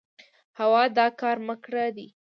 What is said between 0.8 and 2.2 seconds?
دا کار ما کړی دی.